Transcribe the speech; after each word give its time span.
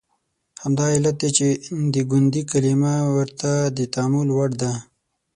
همدا 0.63 0.85
علت 0.95 1.15
دی 1.21 1.29
چې 1.37 1.47
د 1.93 1.95
ګوندي 2.11 2.41
کلمه 2.51 2.93
ورته 3.15 3.51
د 3.77 3.79
تامل 3.93 4.27
وړ 4.37 4.49
ده. 4.61 4.71